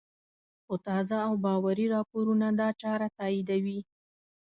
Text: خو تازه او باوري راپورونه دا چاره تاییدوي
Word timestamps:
خو 0.65 0.73
تازه 0.87 1.17
او 1.27 1.33
باوري 1.45 1.85
راپورونه 1.95 2.47
دا 2.59 2.69
چاره 2.81 3.07
تاییدوي 3.17 3.79